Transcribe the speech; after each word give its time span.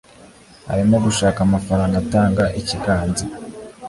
arimo 0.71 0.95
gushaka 1.05 1.39
amafaranga 1.47 1.95
atanga 2.03 2.43
ikiganza 2.59 3.23